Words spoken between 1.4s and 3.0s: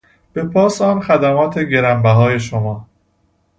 گرانبهای شما